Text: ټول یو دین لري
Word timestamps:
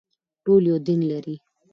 ټول 0.43 0.63
یو 0.71 0.77
دین 0.87 1.01
لري 1.11 1.35